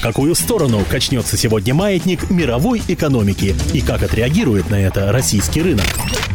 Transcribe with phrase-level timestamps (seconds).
[0.00, 5.84] В какую сторону качнется сегодня маятник мировой экономики и как отреагирует на это российский рынок?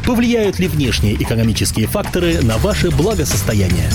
[0.05, 3.89] Повлияют ли внешние экономические факторы на ваше благосостояние?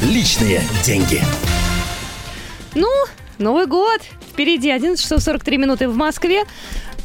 [0.00, 1.20] Личные деньги.
[2.76, 2.88] Ну,
[3.38, 4.00] Новый год.
[4.30, 6.44] Впереди 11 часов 43 минуты в Москве.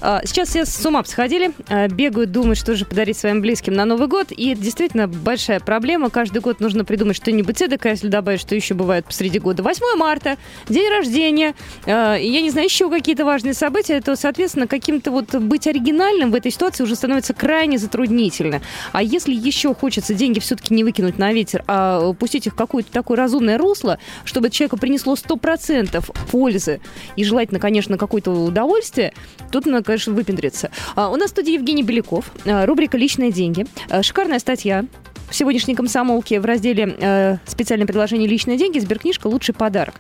[0.02, 3.86] А, сейчас все с ума сходили, а, бегают, думают, что же подарить своим близким на
[3.86, 4.28] Новый год.
[4.32, 6.10] И это действительно большая проблема.
[6.10, 9.62] Каждый год нужно придумать что-нибудь эдакое, если добавить, что еще бывает посреди года.
[9.62, 11.54] 8 марта, день рождения,
[11.86, 16.36] а, я не знаю, еще какие-то важные события, то, соответственно, каким-то вот быть оригинальным в
[16.36, 18.62] этой ситуации уже становится крайне затруднительно.
[18.94, 22.92] А если еще хочется деньги все-таки не выкинуть на ветер, а пустить их в какое-то
[22.92, 26.82] такое разумное русло, чтобы человеку принесло 100% пользы
[27.16, 29.14] и желательно, конечно, какое-то удовольствие,
[29.52, 30.72] тут, конечно, выпендриться.
[30.96, 33.66] А, у нас в студии Евгений Беляков, а, рубрика «Личные деньги».
[33.90, 34.86] А, шикарная статья
[35.30, 39.96] в сегодняшней комсомолке в разделе э, «Специальное предложение «Личные деньги» сберкнижка «Лучший подарок».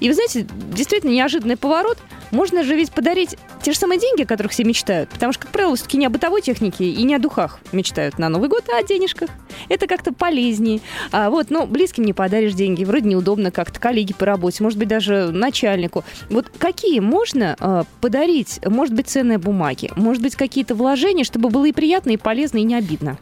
[0.00, 1.98] И вы знаете, действительно неожиданный поворот.
[2.34, 5.08] Можно же ведь подарить те же самые деньги, о которых все мечтают.
[5.10, 8.28] Потому что, как правило, все-таки не о бытовой технике и не о духах мечтают на
[8.28, 9.30] Новый год, а о денежках.
[9.68, 10.80] Это как-то полезнее.
[11.12, 12.82] А вот, ну, близким не подаришь деньги.
[12.84, 16.04] Вроде неудобно как-то, коллеге по работе, может быть, даже начальнику.
[16.28, 18.58] Вот какие можно э, подарить?
[18.66, 19.92] Может быть, ценные бумаги?
[19.94, 23.16] Может быть, какие-то вложения, чтобы было и приятно, и полезно, и не обидно?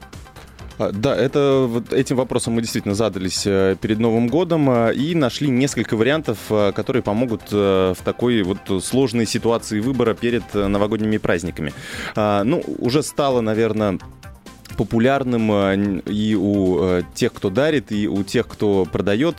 [0.79, 5.15] А, да, это вот этим вопросом мы действительно задались э, перед Новым годом э, и
[5.15, 11.73] нашли несколько вариантов, э, которые помогут в такой вот сложной ситуации выбора перед новогодними праздниками.
[12.15, 13.99] А, ну, уже стало, наверное,
[14.83, 19.37] популярным э, и у э, тех, кто дарит, и у тех, кто продает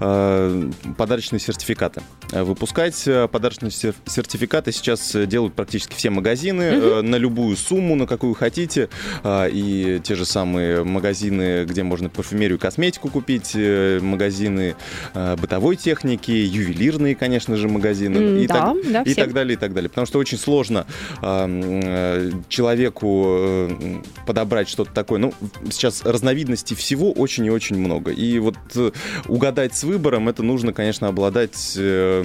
[0.00, 2.00] э, подарочные сертификаты.
[2.32, 7.02] Выпускать подарочные сертификаты сейчас делают практически все магазины угу.
[7.02, 8.88] на любую сумму, на какую хотите.
[9.24, 14.74] И те же самые магазины, где можно парфюмерию, косметику купить, магазины
[15.14, 19.56] бытовой техники, ювелирные, конечно же, магазины mm, и, да, так, да, и так далее, и
[19.56, 19.88] так далее.
[19.88, 20.84] Потому что очень сложно
[22.48, 23.68] человеку
[24.26, 25.18] подобрать что-то такое.
[25.18, 25.34] Ну,
[25.70, 28.10] сейчас разновидностей всего очень и очень много.
[28.10, 28.90] И вот э,
[29.26, 32.24] угадать с выбором, это нужно, конечно, обладать э,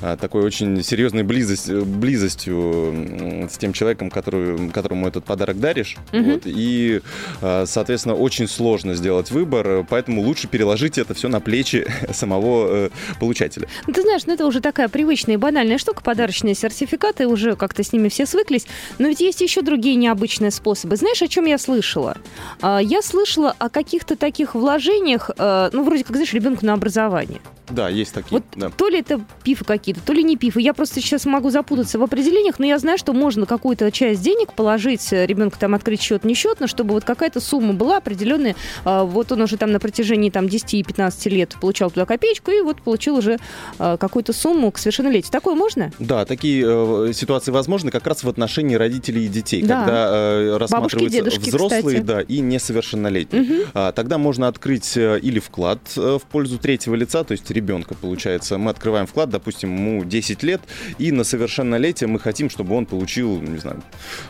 [0.00, 5.96] а, такой очень серьезной близость, близостью с тем человеком, который, которому этот подарок даришь.
[6.12, 6.22] Угу.
[6.22, 7.00] Вот, и,
[7.40, 12.90] а, соответственно, очень сложно сделать выбор, поэтому лучше переложить это все на плечи самого э,
[13.20, 13.68] получателя.
[13.86, 17.82] Ну, ты знаешь, ну это уже такая привычная и банальная штука, подарочные сертификаты, уже как-то
[17.82, 18.66] с ними все свыклись.
[18.98, 20.96] Но ведь есть еще другие необычные способы.
[20.96, 21.91] Знаешь, о чем я слышу?
[21.92, 22.16] Слышала.
[22.60, 27.40] А, я слышала о каких-то таких вложениях, э, ну, вроде как, знаешь, ребенку на образование.
[27.72, 28.30] Да, есть такие.
[28.30, 28.70] Вот да.
[28.70, 30.60] то ли это пифы какие-то, то ли не пифы.
[30.60, 34.52] Я просто сейчас могу запутаться в определениях, но я знаю, что можно какую-то часть денег
[34.52, 38.56] положить э, ребенку там открыть счет несчетно, чтобы вот какая-то сумма была определенная.
[38.84, 42.82] А, вот он уже там на протяжении там 10-15 лет получал туда копеечку и вот
[42.82, 43.38] получил уже
[43.78, 45.30] какую-то сумму к совершеннолетию.
[45.32, 45.92] Такое можно?
[45.98, 49.78] Да, такие э, ситуации возможны как раз в отношении родителей и детей, да.
[49.78, 52.04] когда э, рассматриваются Бабушки, взрослые кстати.
[52.04, 53.42] да, и несовершеннолетние.
[53.42, 53.68] Угу.
[53.74, 57.94] А, тогда можно открыть э, или вклад э, в пользу третьего лица, то есть ребенка,
[57.94, 58.58] получается.
[58.58, 60.60] Мы открываем вклад, допустим, ему 10 лет,
[60.98, 63.82] и на совершеннолетие мы хотим, чтобы он получил, не знаю,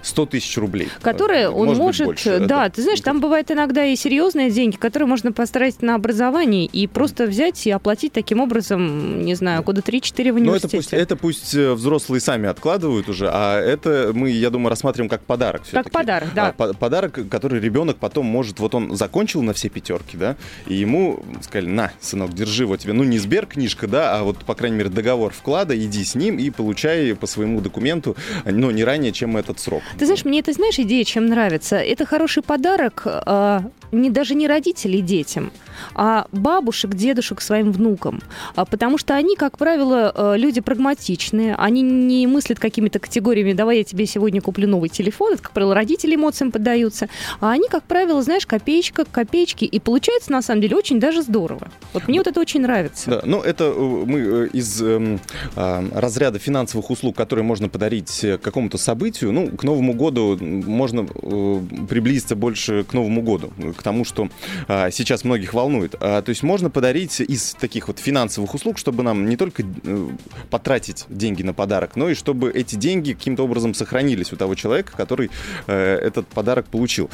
[0.02, 0.88] 100 тысяч рублей.
[1.00, 1.82] Которые он может...
[1.82, 2.40] может больше.
[2.40, 6.86] Да, ты знаешь, там бывает иногда и серьезные деньги, которые можно постарать на образование и
[6.86, 10.42] просто взять и оплатить таким образом, не знаю, года 3-4 в университете.
[10.42, 14.70] Ну, это пусть, это пусть э, взрослые сами откладывают уже, а это мы, я думаю,
[14.70, 15.62] рассматриваем как подарок.
[15.70, 16.54] Как подарок, да.
[16.56, 20.36] А, подарок, который ребенок потом может, вот он закончил на все пятерки, да,
[20.68, 24.54] и ему сказали, на, сынок, держи, вот тебе, ну, не Сберкнижка, да, а вот, по
[24.54, 29.10] крайней мере, договор вклада, иди с ним и получай по своему документу, но не ранее,
[29.10, 29.82] чем этот срок.
[29.98, 31.76] Ты знаешь, мне это, знаешь, идея чем нравится?
[31.78, 35.52] Это хороший подарок а, не, даже не родителей детям,
[35.94, 38.20] а бабушек, дедушек своим внукам.
[38.56, 43.78] А, потому что они, как правило, э, люди прагматичные, они не мыслят какими-то категориями, давай
[43.78, 47.08] я тебе сегодня куплю новый телефон, это, как правило, родители эмоциям поддаются,
[47.40, 51.70] а они, как правило, знаешь, копеечка, копеечки, и получается, на самом деле, очень даже здорово.
[51.92, 53.10] Вот мне вот это очень нравится.
[53.10, 55.18] Да, ну это э, мы э, из э,
[55.56, 62.36] разряда финансовых услуг, которые можно подарить какому-то событию, ну, к Новому году можно э, приблизиться
[62.36, 64.28] больше к Новому году, к тому, что
[64.68, 65.94] э, сейчас многих волнует волнует.
[66.00, 70.08] А, то есть можно подарить из таких вот финансовых услуг, чтобы нам не только э,
[70.50, 74.92] потратить деньги на подарок, но и чтобы эти деньги каким-то образом сохранились у того человека,
[74.96, 75.30] который
[75.66, 77.10] э, этот подарок получил.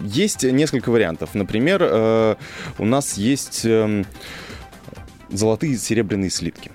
[0.00, 1.34] Есть несколько вариантов.
[1.34, 2.36] Например, э,
[2.78, 4.04] у нас есть э,
[5.30, 6.70] золотые серебряные слитки.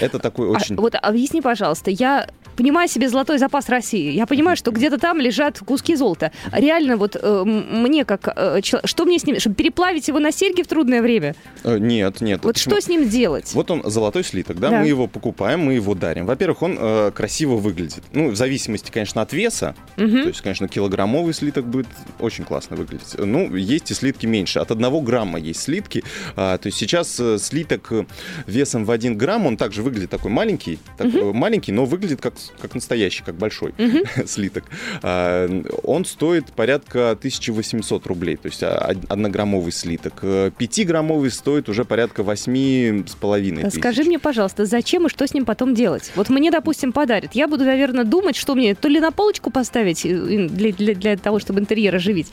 [0.00, 0.76] Это такой а очень...
[0.76, 2.28] А, вот объясни, пожалуйста, я
[2.58, 4.10] понимаю себе золотой запас России.
[4.10, 6.32] Я понимаю, что где-то там лежат куски золота.
[6.52, 8.28] Реально, вот э, мне как...
[8.34, 9.38] Э, что мне с ним...
[9.38, 11.36] Чтобы переплавить его на серьги в трудное время?
[11.62, 12.40] Э, нет, нет.
[12.42, 13.52] Вот что с ним делать?
[13.54, 14.70] Вот он, золотой слиток, да?
[14.70, 14.80] да.
[14.80, 16.26] Мы его покупаем, мы его дарим.
[16.26, 18.02] Во-первых, он э, красиво выглядит.
[18.12, 19.76] Ну, в зависимости, конечно, от веса.
[19.96, 20.08] Угу.
[20.08, 21.86] То есть, конечно, килограммовый слиток будет
[22.18, 23.14] очень классно выглядеть.
[23.16, 24.58] Ну, есть и слитки меньше.
[24.58, 26.02] От одного грамма есть слитки.
[26.34, 27.92] А, то есть сейчас э, слиток
[28.46, 31.32] весом в один грамм, он также выглядит такой маленький, такой, угу.
[31.34, 33.98] маленький, но выглядит как, как настоящий, как большой угу.
[34.26, 34.64] слиток.
[35.02, 35.48] А,
[35.82, 40.20] он стоит порядка 1800 рублей, то есть а, однограммовый слиток.
[40.56, 43.78] Пятиграммовый стоит уже порядка восьми с половиной тысяч.
[43.78, 46.12] Скажи мне, пожалуйста, зачем и что с ним потом делать?
[46.16, 47.34] Вот мне, допустим, подарят.
[47.34, 51.38] Я буду, наверное, думать, что мне то ли на полочку поставить для, для, для того,
[51.38, 52.28] чтобы интерьер оживить.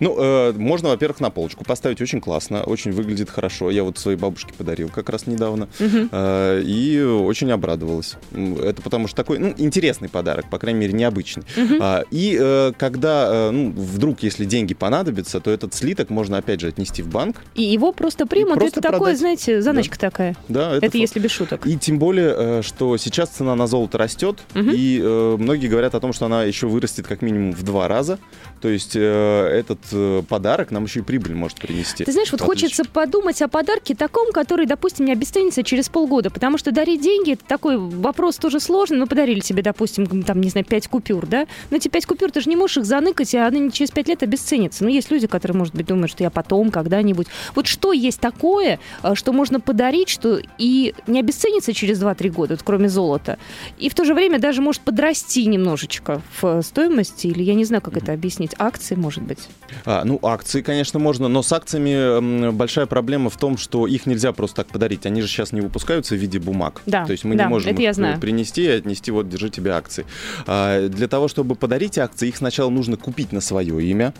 [0.00, 2.00] Ну, э, можно, во-первых, на полочку поставить.
[2.00, 3.70] Очень классно, очень выглядит хорошо.
[3.70, 5.68] Я вот своей бабушке подарил как раз недавно.
[5.80, 6.08] Угу.
[6.12, 8.16] Э, и очень обрадовалась.
[8.32, 11.44] Это потому что такой, ну, интересный подарок, по крайней мере, необычный.
[11.56, 11.76] Угу.
[11.80, 16.60] А, и э, когда, э, ну, вдруг, если деньги понадобятся, то этот слиток можно, опять
[16.60, 17.36] же, отнести в банк.
[17.54, 18.54] И его просто примут.
[18.54, 18.98] Просто это продать.
[18.98, 20.10] такое, знаете, заначка да.
[20.10, 20.36] такая.
[20.48, 21.66] Да, это, это если без шуток.
[21.66, 24.70] И тем более, э, что сейчас цена на золото растет, угу.
[24.70, 28.18] и э, многие говорят о том, что она еще вырастет как минимум в два раза.
[28.60, 32.04] То есть э, этот э, подарок нам еще и прибыль может принести.
[32.04, 36.58] Ты знаешь, вот хочется подумать о подарке таком, который, допустим, не обесценится через полгода, потому
[36.58, 38.98] что дарить деньги, это такой вопрос тоже сложный.
[38.98, 41.46] Мы подарили себе, допустим, там, не знаю, 5 купюр, да?
[41.70, 44.22] Но эти 5 купюр, ты же не можешь их заныкать, а они через 5 лет
[44.22, 44.84] обесценятся.
[44.84, 47.26] Но есть люди, которые, может быть, думают, что я потом, когда-нибудь.
[47.54, 52.54] Вот что есть такое, э, что можно подарить, что и не обесценится через 2-3 года,
[52.54, 53.38] вот, кроме золота,
[53.76, 57.82] и в то же время даже может подрасти немножечко в стоимости, или я не знаю,
[57.82, 59.40] как это объяснить, акции, может быть?
[59.84, 64.32] А, ну, акции, конечно, можно, но с акциями большая проблема в том, что их нельзя
[64.32, 65.04] просто так подарить.
[65.04, 66.80] Они же сейчас не выпускаются в виде бумаг.
[66.86, 68.18] Да, То есть мы да, не можем их я знаю.
[68.18, 70.04] принести и отнести, вот, держи тебе акции.
[70.46, 74.14] А, для того, чтобы подарить акции, их сначала нужно купить на свое имя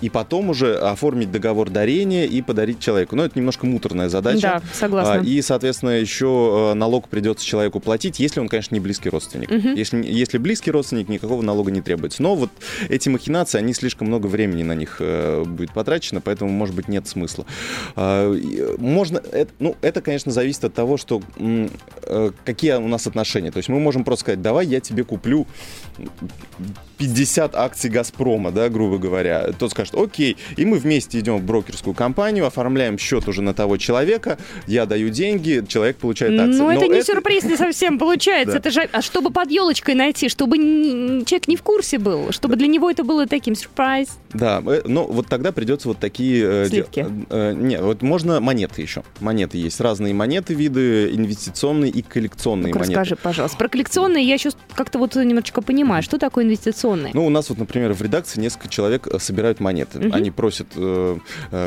[0.00, 3.16] и потом уже оформить договор дарения и подарить человеку.
[3.16, 4.40] Но это немножко муторная задача.
[4.40, 5.14] Да, согласна.
[5.14, 9.50] А, и, соответственно, еще э, налог придется человеку платить, если он, конечно, не близкий родственник.
[9.50, 9.68] Угу.
[9.76, 12.22] Если, если близкий родственник, никакого налога не требуется.
[12.22, 12.50] Но вот
[12.88, 17.06] эти махинации, они слишком много времени на них э, будет потрачено, поэтому, может быть, нет
[17.06, 17.46] смысла.
[17.94, 18.34] А,
[18.78, 23.50] можно, это, ну, это, конечно, зависит от того, что э, какие у нас отношения.
[23.50, 25.46] То есть мы можем просто сказать, давай я тебе куплю
[26.98, 29.52] 50 акций «Газпрома», да, грубо говоря.
[29.58, 33.76] Тот скажет, окей, и мы вместе идем в брокерскую компанию, оформляем счет уже на того
[33.76, 36.58] человека, я даю деньги, человек получает акции.
[36.58, 37.06] Ну, это не это...
[37.06, 38.56] сюрприз не совсем получается.
[38.56, 42.66] Это же, а чтобы под елочкой найти, чтобы человек не в курсе был, чтобы для
[42.66, 44.18] него это было таким сюрприз.
[44.32, 46.44] Да, э, но вот тогда придется вот такие...
[46.44, 47.06] Э, Сливки.
[47.30, 49.02] Э, нет, вот можно монеты еще.
[49.20, 49.80] Монеты есть.
[49.80, 53.00] Разные монеты, виды, инвестиционные и коллекционные ну монеты.
[53.00, 53.58] Расскажи, пожалуйста.
[53.58, 56.02] Про коллекционные я еще как-то вот немножечко понимаю.
[56.02, 57.12] Что такое инвестиционные?
[57.14, 59.98] Ну, у нас вот, например, в редакции несколько человек собирают монеты.
[59.98, 60.14] Угу.
[60.14, 61.18] Они просят э,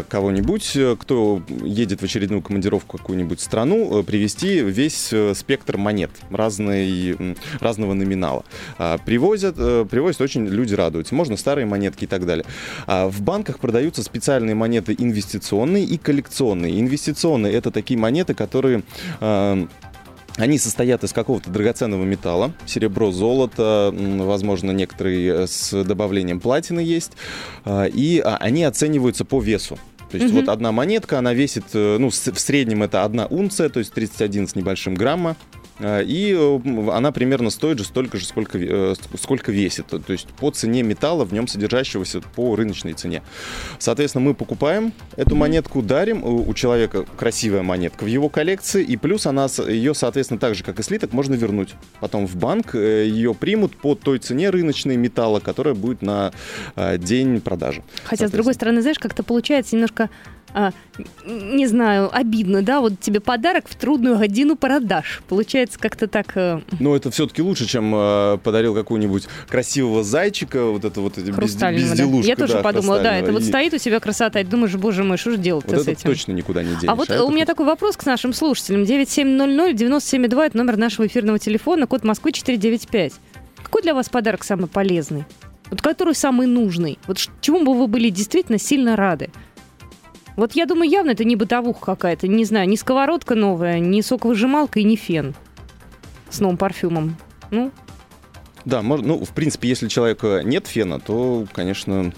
[0.10, 7.18] кого-нибудь, кто едет в очередную командировку в какую-нибудь страну, привезти весь спектр монет разной,
[7.60, 8.44] разного номинала.
[8.78, 11.16] А, привозят, привозят, очень люди радуются.
[11.16, 12.46] Можно старые монетки и так далее.
[12.88, 16.80] А в банках продаются специальные монеты инвестиционные и коллекционные.
[16.80, 18.84] Инвестиционные это такие монеты, которые
[19.22, 19.68] а,
[20.40, 27.12] они состоят из какого-то драгоценного металла, серебро, золото, возможно, некоторые с добавлением платины есть,
[27.66, 29.78] а, и они оцениваются по весу.
[30.10, 30.40] То есть угу.
[30.40, 34.48] вот одна монетка, она весит, э, ну, в среднем это одна унция, то есть 31
[34.48, 35.36] с небольшим грамма.
[35.80, 39.88] А, и э, она примерно стоит же столько же, сколько, э, сколько весит.
[39.88, 43.22] То есть по цене металла, в нем содержащегося по рыночной цене.
[43.78, 46.24] Соответственно, мы покупаем эту монетку, дарим.
[46.24, 50.80] У человека красивая монетка в его коллекции, и плюс она, ее, соответственно, так же, как
[50.80, 51.76] и слиток, можно вернуть.
[52.00, 56.32] Потом в банк э, ее примут по той цене рыночной металла, которая будет на
[56.98, 57.84] день продажи.
[58.04, 60.10] Хотя, с другой стороны, знаешь, как-то получается немножко
[60.54, 60.72] а,
[61.26, 65.22] не знаю, обидно, да, вот тебе подарок в трудную годину продаж.
[65.28, 66.36] Получается как-то так...
[66.36, 66.62] Э...
[66.80, 72.24] Ну, это все-таки лучше, чем э, подарил какую-нибудь красивого зайчика, вот это вот эти безделушка.
[72.24, 72.28] Да.
[72.28, 73.34] Я тоже да, подумала, да, это и...
[73.34, 76.10] вот стоит у себя красота, и думаешь, боже мой, что же делать-то вот с этим?
[76.10, 76.90] точно никуда не денешь.
[76.90, 78.84] А вот а у меня такой вопрос к нашим слушателям.
[78.84, 83.14] 9700-972, это номер нашего эфирного телефона, код Москвы 495.
[83.64, 85.26] Какой для вас подарок самый полезный?
[85.70, 86.98] Вот который самый нужный?
[87.06, 89.30] Вот чему бы вы были действительно сильно рады?
[90.40, 92.30] Вот я думаю, явно это не бытовуха какая-то.
[92.30, 95.36] Не знаю, не сковородка новая, не соковыжималка и не фен
[96.30, 97.18] с новым парфюмом.
[97.52, 97.74] Ну,
[98.64, 102.14] да, можно, ну, в принципе, если человека нет фена, то, конечно,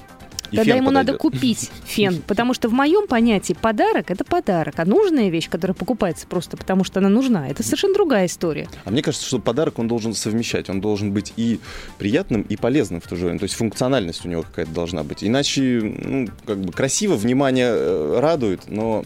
[0.52, 1.22] И Тогда ему надо подойдет.
[1.22, 6.28] купить фен, потому что в моем понятии подарок это подарок, а нужная вещь, которая покупается
[6.28, 8.68] просто потому, что она нужна, это совершенно другая история.
[8.86, 10.70] А мне кажется, что подарок он должен совмещать.
[10.70, 11.60] Он должен быть и
[11.98, 13.40] приятным, и полезным в то же время.
[13.40, 15.24] То есть функциональность у него какая-то должна быть.
[15.24, 19.04] Иначе, ну, как бы красиво, внимание э, радует, но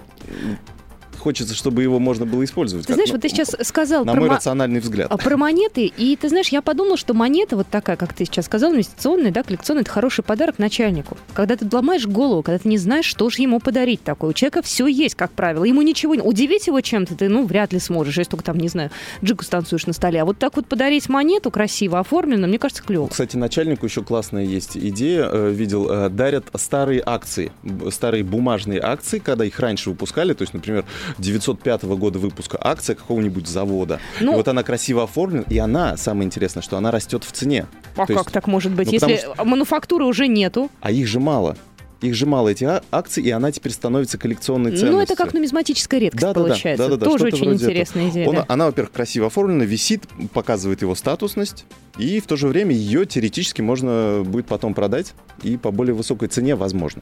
[1.25, 2.85] хочется, чтобы его можно было использовать.
[2.85, 5.07] Ты как, знаешь, ну, вот ты сейчас сказал На про, мой мо- рациональный взгляд.
[5.11, 8.45] а, про монеты, и ты знаешь, я подумала, что монета вот такая, как ты сейчас
[8.45, 11.17] сказал, инвестиционная, да, коллекционная, это хороший подарок начальнику.
[11.33, 14.29] Когда ты ломаешь голову, когда ты не знаешь, что же ему подарить такое.
[14.29, 16.21] У человека все есть, как правило, ему ничего не...
[16.21, 18.91] Удивить его чем-то ты, ну, вряд ли сможешь, если только там, не знаю,
[19.23, 20.21] джику станцуешь на столе.
[20.21, 23.07] А вот так вот подарить монету красиво оформленную, мне кажется, клево.
[23.07, 25.27] Кстати, начальнику еще классная есть идея.
[25.31, 27.51] э, Видел, э, дарят старые акции,
[27.89, 30.33] старые бумажные акции, когда их раньше выпускали.
[30.33, 30.85] То есть, например,
[31.17, 33.99] 905 года выпуска акция какого-нибудь завода.
[34.19, 37.67] Ну- и вот она красиво оформлена, и она, самое интересное, что она растет в цене.
[37.95, 38.87] А То как есть- так может быть?
[38.87, 41.57] ну, если потому мануфактуры уже нету, А их же мало.
[42.01, 44.91] Их же мало, эти а- акции, и она теперь становится коллекционной ценностью.
[44.91, 46.83] ну, это как нумизматическая редкость Да-да-да, получается.
[46.83, 48.27] да-да-да, Тоже что-то очень вроде интересная идея.
[48.27, 48.45] Он- да.
[48.49, 50.03] Она, во-первых, красиво оформлена, висит,
[50.33, 51.65] показывает его статусность,
[51.97, 56.27] и в то же время ее теоретически можно будет потом продать и по более высокой
[56.27, 57.01] цене, возможно.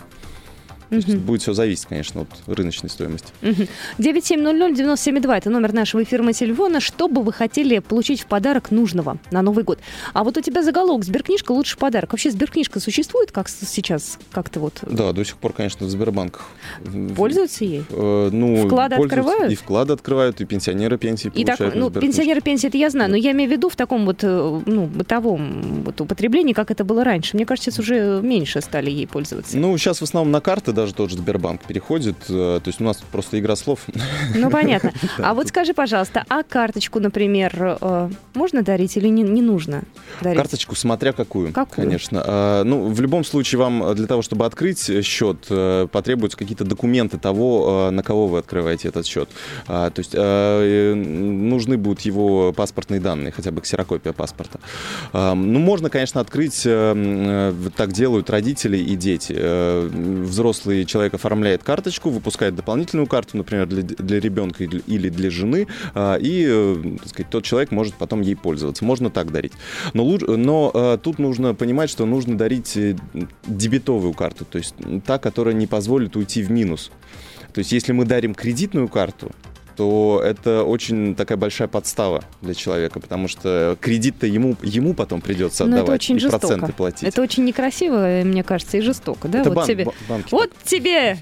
[0.94, 1.20] Мгм.
[1.20, 3.28] будет все зависеть, конечно, от рыночной стоимости.
[3.42, 3.68] Мгм.
[3.98, 6.80] 9700-972 это номер нашего эфирного телефона.
[6.80, 9.80] Что бы вы хотели получить в подарок нужного на Новый год?
[10.14, 12.12] А вот у тебя заголовок «Сберкнижка– лучший подарок».
[12.14, 14.18] Вообще Сберкнижка существует как сейчас?
[14.32, 16.48] Как-то вот Да, до сих пор, конечно, в Сбербанках.
[17.16, 17.84] пользуются ей?
[17.90, 19.52] э, ну, Вклады открывают?
[19.52, 21.76] И вклады открывают, и пенсионеры пенсии И так, получают.
[21.76, 24.24] на ну, пенсионеры пенсии это я знаю, но я имею в виду в таком вот,
[24.24, 27.36] э, ну, бытовом вот употреблении, как это было раньше.
[27.36, 29.58] Мне кажется, сейчас уже меньше стали ей пользоваться.
[29.58, 32.16] Ну, сейчас в основном на карты даже тот же Сбербанк переходит.
[32.28, 33.80] э, То есть у нас просто игра слов.
[34.36, 34.92] Ну, понятно.
[35.20, 39.84] А вот скажи, пожалуйста, а карточку, например, э, можно дарить или не, не нужно
[40.22, 40.38] дарить?
[40.38, 41.86] Карточку, смотря какую, Какую?
[41.88, 42.22] конечно.
[42.26, 45.38] А, ну, в любом случае, вам э, для того, чтобы открыть счет,
[45.92, 49.30] потребуются какие-то документы того, на кого вы открываете этот счет.
[49.68, 54.60] А, то есть нужны будут его паспортные данные, хотя бы ксерокопия паспорта.
[55.14, 59.34] А, ну, можно, конечно, открыть, так делают родители и дети.
[59.38, 59.90] Э,
[60.64, 66.16] Взрослый человек оформляет карточку, выпускает дополнительную карту, например, для, для ребенка или- для жены, а,
[66.16, 68.86] и, э, так сказать, тот человек может потом ей пользоваться.
[68.86, 69.52] Можно так дарить.
[69.94, 72.96] Но, но э, тут нужно понимать, что нужно дарить э,
[73.46, 76.92] дебетовую карту, то есть та, которая не позволит уйти в минус.
[77.54, 79.32] То есть если мы дарим кредитную карту,
[79.76, 85.66] то это очень такая большая подстава для человека, потому что кредит-то ему, ему потом придется
[85.66, 86.48] Ну, это отдавать очень и жестоко.
[86.48, 87.04] проценты платить.
[87.10, 89.40] Это очень некрасиво, мне кажется, и жестоко, да?
[89.42, 89.86] Это вот бан- тебе.
[89.86, 91.18] ба- банки Вот тебе!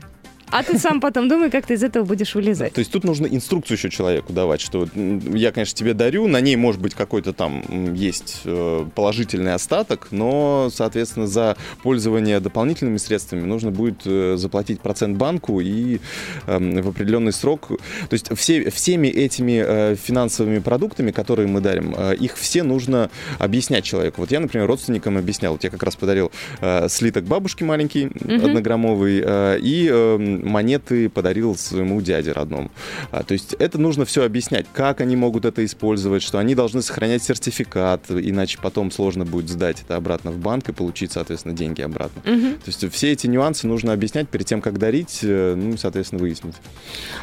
[0.52, 2.74] А ты сам потом думай, как ты из этого будешь вылезать.
[2.74, 6.56] То есть тут нужно инструкцию еще человеку давать, что я, конечно, тебе дарю, на ней
[6.56, 13.72] может быть какой-то там есть э, положительный остаток, но, соответственно, за пользование дополнительными средствами нужно
[13.72, 16.00] будет э, заплатить процент банку и
[16.48, 17.68] эм, в определенный срок.
[17.68, 23.10] То есть все, всеми этими э, финансовыми продуктами, которые мы дарим, э, их все нужно
[23.40, 24.22] объяснять человеку.
[24.22, 25.54] Вот я, например, родственникам объяснял.
[25.54, 28.46] Вот я как раз подарил э, слиток бабушки маленький, Мгм.
[28.46, 32.72] однограммовый, э, и э, монеты подарил своему дяде родному.
[33.12, 36.82] А, то есть это нужно все объяснять, как они могут это использовать, что они должны
[36.82, 41.82] сохранять сертификат, иначе потом сложно будет сдать это обратно в банк и получить, соответственно, деньги
[41.82, 42.22] обратно.
[42.26, 42.54] Мгм.
[42.56, 46.22] То есть все эти нюансы нужно объяснять перед тем, как дарить, э, ну, и, соответственно,
[46.22, 46.56] выяснить.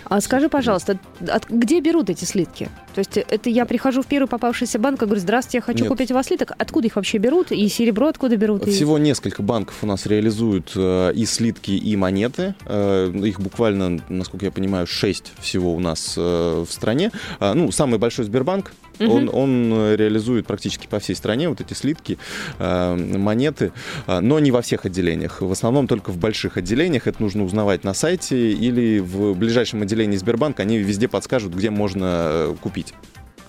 [0.05, 2.69] А скажи, пожалуйста, от- где берут эти слитки?
[2.95, 5.89] То есть это я прихожу в первый попавшийся банк и говорю, здравствуйте, я хочу Нет.
[5.89, 6.53] купить у вас слиток.
[6.59, 7.53] Откуда их вообще берут?
[7.53, 8.67] И серебро откуда берут?
[8.67, 12.55] И- Всего несколько банков у нас реализуют э, и слитки, и монеты.
[12.67, 17.11] Э, их буквально, насколько я понимаю, 6 всего у нас э, в стране.
[17.41, 19.11] А, ну, самый большой Сбербанк, Мгм.
[19.11, 22.19] он, он э, реализует практически по всей стране вот эти слитки,
[22.59, 23.73] э, монеты,
[24.07, 25.41] а, но не во всех отделениях.
[25.41, 27.07] В основном только в больших отделениях.
[27.07, 30.63] Это нужно узнавать на сайте или в ближайшем отделении Сбербанка.
[30.63, 32.95] Они везде подскажут, где можно э, купить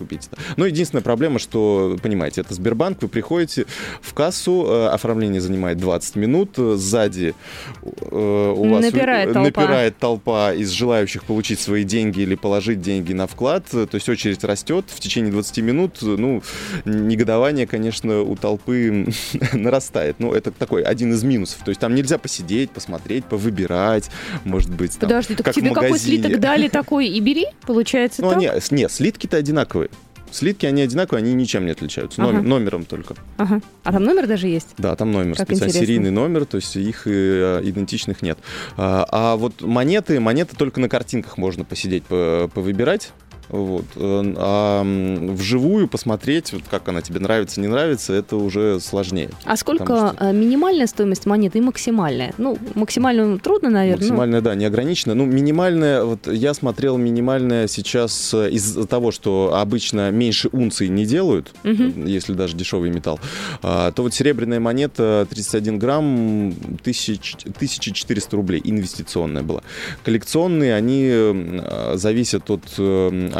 [0.00, 0.28] купить.
[0.56, 3.66] Но единственная проблема, что, понимаете, это Сбербанк, вы приходите
[4.00, 7.34] в кассу, э, оформление занимает 20 минут, э, сзади
[7.82, 9.44] э, у вас Напирает толпа.
[9.46, 14.42] напирает толпа из желающих получить свои деньги или положить деньги на вклад, то есть очередь
[14.44, 16.42] растет в течение 20 минут, ну,
[16.86, 19.06] негодование, конечно, у толпы
[19.52, 20.16] нарастает.
[20.18, 24.10] Ну, это такой один из минусов, то есть там нельзя посидеть, посмотреть, повыбирать,
[24.44, 27.44] может быть, там, Подожди, так как тебе какой слиток дали, такой и бери?
[27.66, 28.62] Получается Ну, так?
[28.62, 29.89] с- нет, слитки-то одинаковые.
[30.32, 32.20] Слитки, они одинаковые, они ничем не отличаются.
[32.20, 32.48] Номер- Ага.
[32.48, 33.14] номером только.
[33.36, 33.60] Ага.
[33.84, 34.68] А там номер даже есть?
[34.78, 35.86] Да, там номер, Как специально интересно.
[35.86, 38.38] серийный номер, то есть их э, идентичных нет.
[38.76, 43.12] А, а вот монеты, монеты только на картинках можно посидеть, по- повыбирать.
[43.50, 43.84] Вот.
[43.96, 49.30] Э, а вживую посмотреть, вот как она тебе нравится, не нравится, это уже сложнее.
[49.44, 50.32] А сколько что...
[50.32, 52.32] минимальная стоимость монеты и максимальная?
[52.38, 54.08] Ну, максимальную трудно, наверное.
[54.08, 55.14] Максимальная, да, не ограничена.
[55.14, 61.52] Ну, минимальная, вот я смотрел минимальная сейчас из-за того, что обычно меньше унции не делают,
[61.64, 62.06] угу.
[62.06, 63.18] если даже дешевый металл,
[63.62, 69.62] а, то вот серебряная монета 31 грамм 1400 рублей инвестиционная была.
[70.04, 71.60] Коллекционные, они
[71.94, 72.62] зависят от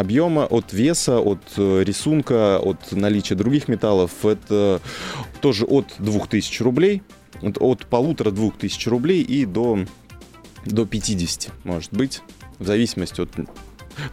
[0.00, 4.24] объема, от веса, от э, рисунка, от наличия других металлов.
[4.24, 4.80] Это
[5.40, 7.02] тоже от 2000 рублей,
[7.42, 9.80] от полутора-двух тысяч рублей и до,
[10.66, 12.22] до 50, может быть,
[12.58, 13.30] в зависимости от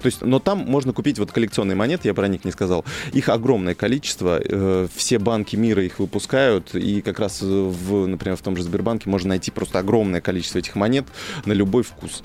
[0.01, 2.85] то есть, но там можно купить вот коллекционные монеты, я про них не сказал.
[3.13, 8.41] Их огромное количество, э, все банки мира их выпускают, и как раз, в, например, в
[8.41, 11.05] том же Сбербанке можно найти просто огромное количество этих монет
[11.45, 12.23] на любой вкус.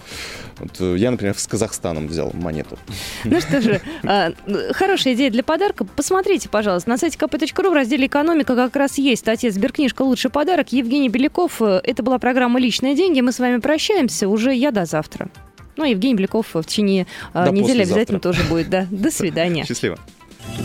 [0.59, 2.79] Вот, э, я, например, с Казахстаном взял монету.
[3.25, 4.33] Ну что же, а,
[4.73, 5.85] хорошая идея для подарка.
[5.85, 10.03] Посмотрите, пожалуйста, на сайте kp.ru в разделе «Экономика» как раз есть статья «Сберкнижка.
[10.03, 10.73] Лучший подарок».
[10.73, 11.61] Евгений Беляков.
[11.61, 13.21] Э, это была программа «Личные деньги».
[13.21, 14.29] Мы с вами прощаемся.
[14.29, 15.29] Уже я до завтра.
[15.77, 18.69] Ну, Евгений Бляков в течение а, недели обязательно тоже будет.
[18.69, 18.87] Да.
[18.91, 19.65] До свидания.
[19.69, 19.99] Счастливо.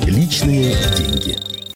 [0.06, 1.58] Личные деньги.